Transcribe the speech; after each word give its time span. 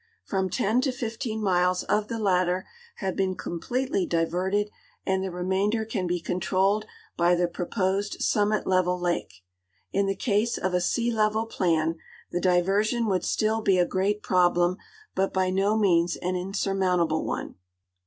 From 0.25 0.49
10 0.49 0.81
to 0.81 0.91
15 0.91 1.43
miles 1.43 1.83
of 1.83 2.07
the 2.07 2.17
latter 2.17 2.65
have 2.95 3.15
been 3.15 3.35
coni 3.35 3.59
l)letely 3.59 4.09
diverted 4.09 4.71
and 5.05 5.23
the 5.23 5.29
remainder 5.29 5.85
can 5.85 6.07
be 6.07 6.19
controlled 6.19 6.87
by 7.17 7.35
the 7.35 7.47
i)ro 7.47 7.67
l)Oscd 7.69 8.19
summit 8.19 8.65
level 8.65 8.99
lake. 8.99 9.43
In 9.93 10.07
the 10.07 10.15
case 10.15 10.57
of 10.57 10.73
a 10.73 10.81
sea 10.81 11.11
level 11.11 11.45
plan 11.45 11.97
the 12.31 12.41
di 12.41 12.61
version 12.63 13.05
would 13.09 13.23
still 13.23 13.61
be 13.61 13.77
a 13.77 13.85
great 13.85 14.23
problem, 14.23 14.77
but 15.13 15.31
by 15.31 15.51
no 15.51 15.77
means 15.77 16.15
an 16.15 16.33
insur 16.33 16.75
mountable 16.75 17.23
one. 17.23 17.53